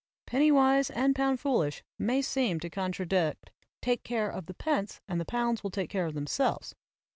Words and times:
"Penny 0.25 0.51
wise 0.51 0.89
and 0.89 1.15
pound 1.15 1.39
foolish" 1.39 1.83
may 1.99 2.23
seem 2.23 2.59
to 2.61 2.71
contradict 2.71 3.51
"take 3.83 4.01
care 4.03 4.31
of 4.31 4.47
the 4.47 4.55
pence 4.55 4.99
and 5.07 5.21
the 5.21 5.25
pounds 5.25 5.61
will 5.61 5.69
take 5.69 5.91
care 5.91 6.07
of 6.07 6.15
themselves." 6.15 6.73